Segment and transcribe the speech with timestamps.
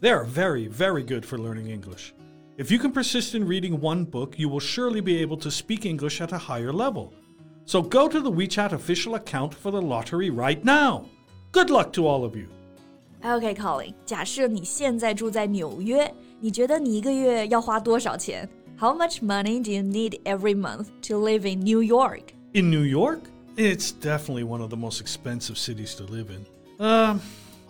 [0.00, 2.14] They are very, very good for learning English.
[2.56, 5.86] If you can persist in reading one book, you will surely be able to speak
[5.86, 7.12] English at a higher level.
[7.66, 11.06] So go to the WeChat official account for the lottery right now.
[11.52, 12.46] Good luck to all of you.
[13.22, 18.48] OK, Colin，假设你现在住在纽约，你觉得你一个月要花多少钱？
[18.76, 22.34] How much money do you need every month to live in New York?
[22.52, 23.20] In New York,
[23.56, 26.44] it's definitely one of the most expensive cities to live in.
[26.84, 27.20] Um,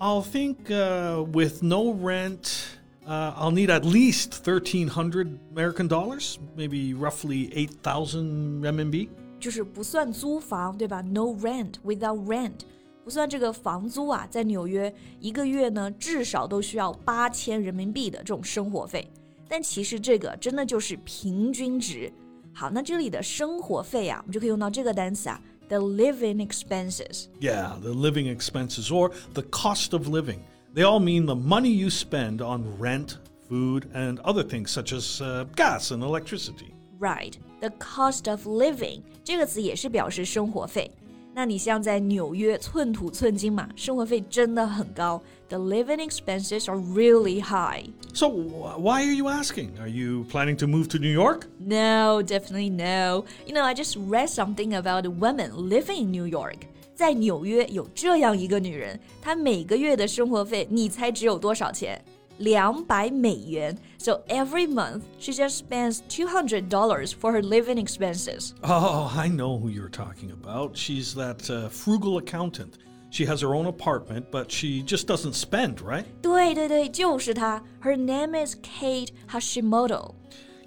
[0.00, 6.92] I'll think uh, with no rent, uh, I'll need at least 1,300 American dollars, maybe
[6.94, 9.08] roughly 8,000 RMB.
[9.40, 11.00] 就是不算租房，对吧？
[11.02, 12.60] No rent without rent，
[13.04, 19.08] 不算这个房租啊，在纽约一个月呢，至少都需要八千人民币的这种生活费。
[19.48, 22.10] 但其实这个真的就是平均值。
[22.52, 30.44] 好，那这里的生活费啊，我们就可以用到这个单词啊 ，the living expenses。Yeah, the living expenses or the cost of living.
[30.74, 35.20] They all mean the money you spend on rent, food, and other things such as
[35.20, 36.74] uh, gas and electricity.
[36.98, 40.90] Right, the cost of living 这个词也是表示生活费。
[41.34, 45.20] 那你像在纽约寸土寸金嘛，生活费真的很高。
[45.48, 47.86] The living expenses are really high.
[48.12, 49.70] So, why are you asking?
[49.80, 51.46] Are you planning to move to New York?
[51.58, 53.24] No, definitely no.
[53.46, 56.68] You know, I just read something about women living in New York.
[56.94, 62.00] 在纽约有这样一个女人，她每个月的生活费，你猜只有多少钱？
[62.38, 63.76] 两百美元。
[63.98, 68.54] So every month she just spends two hundred dollars for her living expenses.
[68.62, 70.76] Oh, I know who you're talking about.
[70.76, 72.78] She's that uh, frugal accountant.
[73.10, 76.04] She has her own apartment, but she just doesn't spend, right?
[76.20, 77.62] 对对对，就是她。
[77.80, 80.14] Her name is Kate Hashimoto.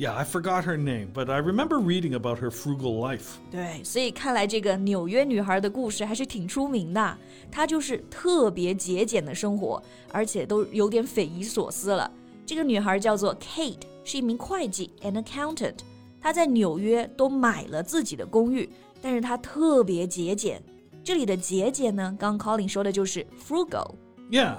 [0.00, 3.38] Yeah, I forgot her name, but I remember reading about her frugal life.
[3.50, 7.18] 对，所以看来这个纽约女孩的故事还是挺出名的。
[7.50, 12.10] 她就是特别节俭的生活，而且都有点匪夷所思了。
[12.44, 15.76] 这个女孩叫做 Kate，是一名会计，an accountant。
[16.20, 18.68] 她在纽约都买了自己的公寓，
[19.00, 20.62] 但是她特别节俭。
[21.02, 24.58] 这里的节俭呢，刚 Colin 说的就是 frugal。Yeah,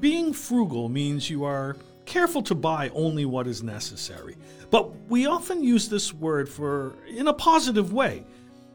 [0.00, 1.74] being frugal means you are
[2.04, 4.36] careful to buy only what is necessary.
[4.70, 8.24] But we often use this word for in a positive way.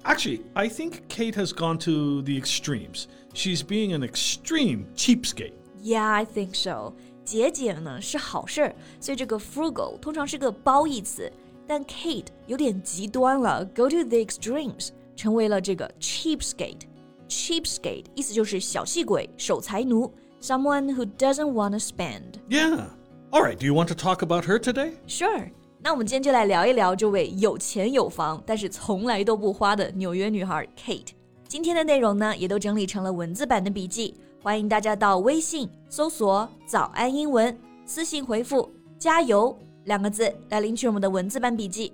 [0.03, 3.07] Actually, I think Kate has gone to the extremes.
[3.33, 5.53] She's being an extreme cheapskate.
[5.81, 6.93] Yeah, I think so.
[7.23, 11.31] 节俭呢是好事儿，所以这个 frugal 通常是个褒义词，
[11.67, 20.11] 但 Kate 有点极端了，go to the extremes，成为了这个 cheapskate。cheapskate 意思就是小气鬼、守财奴，
[20.41, 22.87] someone who doesn't want to spend。Yeah.
[23.35, 24.93] All right, do you want to talk about her today?
[25.07, 25.49] Sure.
[25.83, 31.09] 那我们今天就来聊一聊这位有钱有房，但是从来都不花的纽约女孩 Kate。
[31.47, 41.91] 今天的内容呢，也都整理成了文字版的笔记，欢迎大家到微信搜索“早安英文”，私信回复“加油”两个字来领取我们的文字版笔记。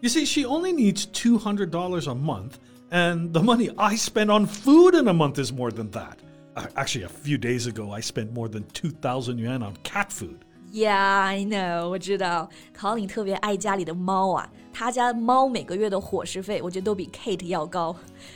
[0.00, 2.54] You see, she only needs two hundred dollars a month,
[2.90, 6.16] and the money I spend on food in a month is more than that.
[6.74, 10.44] Actually, a few days ago, I spent more than two thousand yuan on cat food.
[10.71, 17.93] Yeah, I know，我知道，Colin 特别爱家里的猫啊，他家猫每个月的伙食费，我觉得都比 Kate 要高。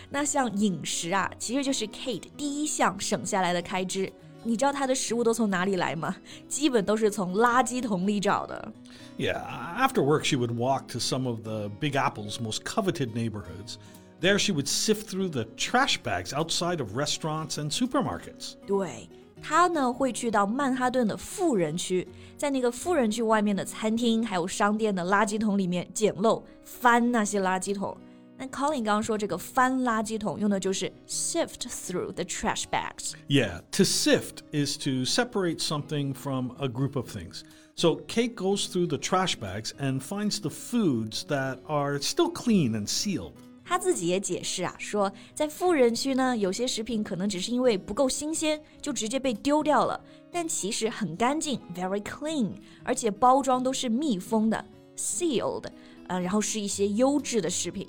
[0.10, 4.12] 那像饮食啊，其实就是 Kate 第一项省下来的开支。
[4.44, 6.14] 你知道他的食物都从哪里来吗？
[6.48, 8.74] 基本都是从垃圾桶里找的。
[9.18, 9.42] Yeah,
[9.78, 13.78] after work she would walk to some of the Big Apple's most coveted neighborhoods.
[14.20, 18.56] There she would sift through the trash bags outside of restaurants and supermarkets.
[18.68, 19.10] 对。
[19.43, 22.07] 他呢会去到曼哈顿的富人区，
[22.37, 27.97] 在那个富人区外面的餐厅还有商店的垃圾桶里面捡漏，翻那些垃圾桶。
[28.37, 33.13] 那 Colin 刚刚说这个翻垃圾桶用的就是 sift through the trash bags.
[33.29, 37.43] Yeah, to sift is to separate something from a group of things.
[37.77, 42.75] So Kate goes through the trash bags and finds the foods that are still clean
[42.75, 43.35] and sealed.
[43.65, 50.01] 他自己也解释啊，说在富人区呢，有些食品可能只是因为不够新鲜，就直接被丢掉了，
[50.33, 52.51] 但其实很干净，very clean，
[52.83, 54.65] 而且包装都是密封的，
[54.97, 55.65] sealed，
[56.09, 57.87] 呃，然后是一些优质的食品。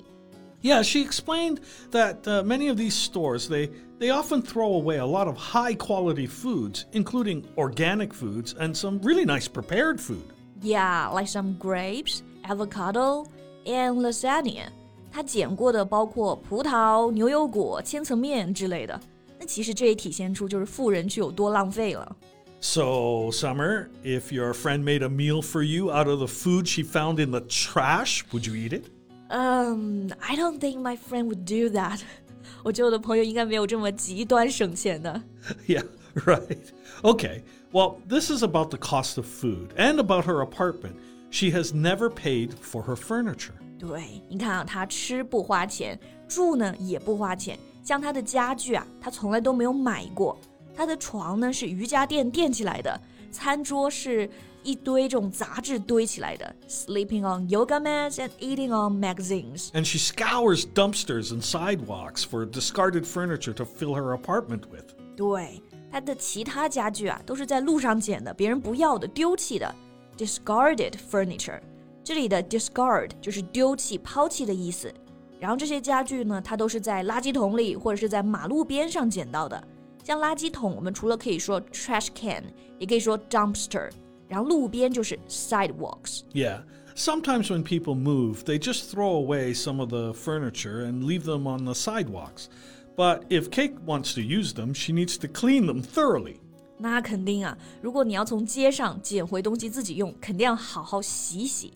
[0.62, 1.58] Yeah, she explained
[1.90, 3.68] that uh, many of these stores they
[3.98, 9.00] they often throw away a lot of high quality foods, including organic foods and some
[9.00, 10.22] really nice prepared food.
[10.62, 13.26] Yeah, like some grapes, avocado,
[13.66, 14.68] and lasagna.
[15.16, 18.98] 它捡过的包括葡萄、牛油果、千层面之类的。
[19.38, 22.16] 那其实这也体现出就是富人区有多浪费了。
[22.60, 27.18] So, Summer, if your friend made a meal for you out of the food she found
[27.18, 28.84] in the trash, would you eat it?
[29.30, 32.02] Um, I don't think my friend would do that.
[32.62, 35.20] 我觉得我的朋友应该没有这么极端省钱的。
[35.66, 35.84] Yeah,
[36.14, 36.58] right.
[37.02, 37.42] Okay.
[37.72, 40.96] Well, this is about the cost of food and about her apartment.
[41.30, 43.54] She has never paid for her furniture.
[43.77, 47.57] 对，你看啊，他吃不花钱，住呢也不花钱。
[47.83, 50.37] 像他的家具啊，他从来都没有买过。
[50.75, 52.99] 他的床呢是瑜伽垫垫起来的，
[53.31, 54.29] 餐桌是
[54.63, 59.69] 一堆这种杂志堆起来的，sleeping on yoga mats and eating on magazines。
[59.71, 64.85] And she scours dumpsters and sidewalks for discarded furniture to fill her apartment with.
[65.15, 69.73] 对，他的其他家具啊都是在路上捡的，别人不要的、丢弃的
[70.17, 71.61] ，discarded furniture。
[72.06, 74.92] 这里的 discard 就是丢弃、抛弃的意思。
[75.38, 79.62] 然后这些家具呢，它都是在垃圾桶里或者是在马路边上捡到的。
[80.04, 82.44] 像垃圾桶，我们除了可以说 trash can，
[82.78, 83.90] 也可以说 dumpster。
[84.28, 86.22] 然后路边就是 sidewalks。
[86.32, 86.62] Yeah.
[86.94, 91.46] Sometimes when people move, they just throw away some of the furniture and leave them
[91.46, 92.48] on the sidewalks.
[92.94, 96.36] But if Kate wants to use them, she needs to clean them thoroughly.
[96.78, 101.72] 那肯定啊，如果你要从街上捡回东西自己用，肯定要好好洗洗。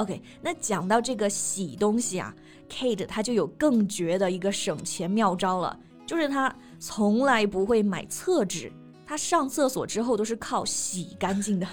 [0.00, 2.34] OK，那讲到这个洗东西啊，
[2.68, 8.70] Kate 她就有更绝的一个省钱妙招了，就是她从来不会买厕纸，
[9.06, 11.66] 她上厕所之后都是靠洗干净的。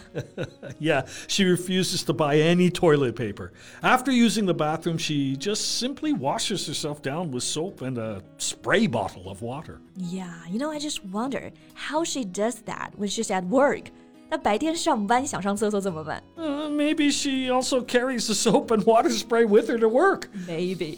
[0.80, 3.52] Yeah, she refuses to buy any toilet paper.
[3.82, 8.88] After using the bathroom, she just simply washes herself down with soap and a spray
[8.88, 9.82] bottle of water.
[9.98, 13.92] Yeah, you know, I just wonder how she does that when she's at work.
[14.30, 20.24] 那白天上班想上厕所怎么办 Uh, maybe she also carries the soap and water spray with her to work.
[20.48, 20.98] ？Maybe.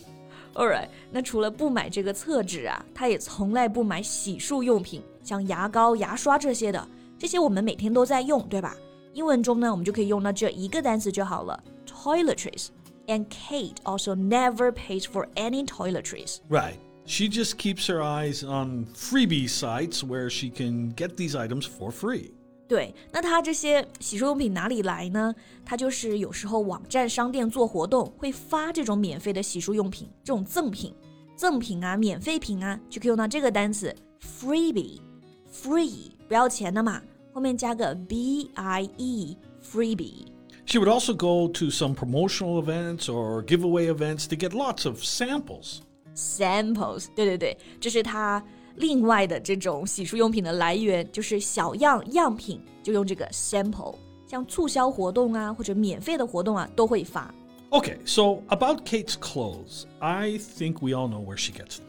[0.53, 6.87] Alright，那除了不买这个厕纸啊，她也从来不买洗漱用品，像牙膏、牙刷这些的。
[7.19, 8.75] 这些我们每天都在用，对吧？
[9.13, 16.37] 英文中呢，我们就可以用到这一个单词就好了，toiletries。And Kate also never pays for any toiletries.
[16.49, 16.75] Right.
[17.05, 21.91] She just keeps her eyes on freebie sites where she can get these items for
[21.91, 22.31] free.
[22.69, 25.33] 对，那它这些洗漱用品哪里来呢？
[25.63, 30.93] 它就是有时候网站商店做活动会发这种免费的洗漱用品，这种赠品、
[31.35, 37.01] 赠品啊、免费品啊，就可以用到这个单词 freebie，free 不要钱的嘛，
[37.33, 40.25] 后面加个 b i e，freebie。
[40.65, 45.03] She would also go to some promotional events or giveaway events to get lots of
[45.03, 45.81] samples.
[46.15, 48.43] samples，对对对，这是它
[48.80, 53.94] 另外的这种洗漱用品的来源，就是小样样品，就用这个 sample。
[54.26, 57.32] 像促销活动啊，或者免费的活动啊，都会发。
[57.70, 61.84] Okay, so about Kate's clothes, I think we all know where she gets them.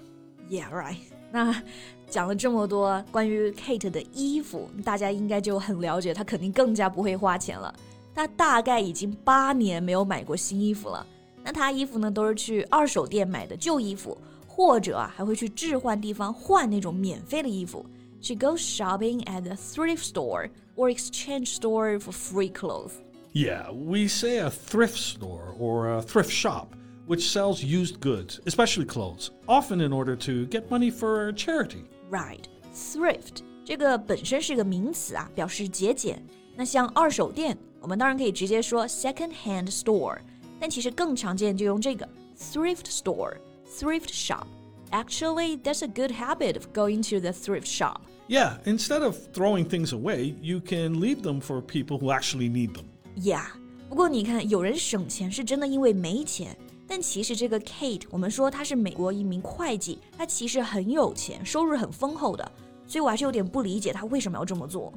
[0.49, 0.97] Yeah, right.
[1.31, 1.63] 那
[2.09, 7.73] 讲了这么多关于 Kate 的衣服，大家应该就很了解，她肯定更加不会花钱了。
[8.13, 11.05] 她大概已经八年没有买过新衣服了。
[11.43, 14.17] 那她衣服呢，都是去二手店买的旧衣服，
[14.50, 17.84] 或者啊还会去置换地方换那种免费的衣服。
[18.20, 22.92] She goes shopping at the thrift store or exchange store for free clothes.
[23.32, 26.68] Yeah, we say a thrift store or a thrift shop,
[27.06, 31.84] which sells used goods, especially clothes, often in order to get money for a charity.
[32.10, 32.44] Right,
[32.74, 36.24] thrift 这个本身是个名词啊，表示节俭。
[36.56, 40.18] 那像二手店，我们当然可以直接说 second-hand store，
[40.58, 42.08] 但其实更常见就用这个
[42.38, 43.34] thrift store、
[43.78, 48.02] thrift shop。Actually, that's a good habit of going to the thrift shop.
[48.28, 52.74] Yeah, instead of throwing things away, you can leave them for people who actually need
[52.74, 52.84] them.
[53.16, 53.46] Yeah，
[53.88, 62.50] 不过你看，有人省钱是真的因为没钱，但其实这个 Kate，我们说她是美国一名会计，她其实很有钱，收入很丰厚的，
[62.86, 64.92] 所以我还是有点不理解她为什么要这么做。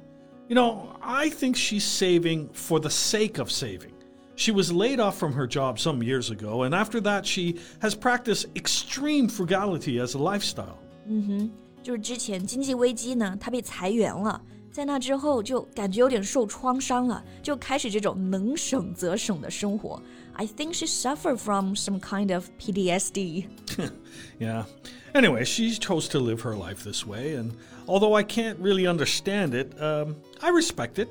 [0.47, 3.91] You know, I think she's saving for the sake of saving.
[4.35, 7.93] She was laid off from her job some years ago, and after that, she has
[7.93, 10.77] practiced extreme frugality as a lifestyle.
[11.83, 20.01] 就是之前经济危机呢，她被裁员了，在那之后就感觉有点受创伤了，就开始这种能省则省的生活。
[20.33, 23.45] I think she suffered from some kind of PTSD.
[24.39, 24.63] Yeah.
[25.13, 27.51] Anyway, she chose to live her life this way, and
[27.87, 31.09] although I can't really understand it, um, I respect it.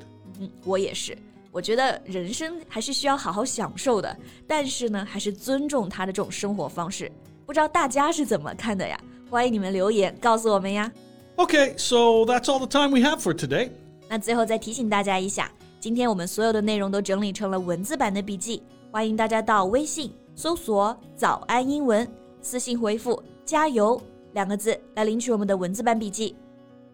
[0.64, 1.18] 我也是，
[1.53, 4.17] 我觉得人生还是需要好好享受的，
[4.47, 7.09] 但是呢，还是尊重他的这种生活方式。
[7.45, 8.99] 不知道大家是怎么看的呀？
[9.29, 10.91] 欢迎你们留言告诉我们呀。
[11.35, 13.69] Okay, so that's all the time we have for today.
[14.09, 22.07] 那最后再提醒大家一下，今天我们所有的内容都整理成了文字版的笔记，欢迎大家到微信搜索“早安英文”，
[22.41, 24.01] 私信回复“加油”
[24.33, 26.35] 两个字来领取我们的文字版笔记。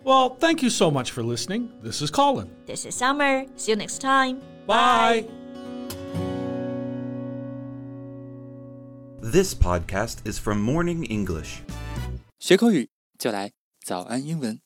[0.05, 1.71] Well, thank you so much for listening.
[1.83, 2.51] This is Colin.
[2.67, 3.47] This is Summer.
[3.57, 4.41] See you next time.
[4.67, 5.27] Bye.
[9.21, 11.63] This podcast is from Morning English.
[12.39, 14.65] 学口语就来早安英文。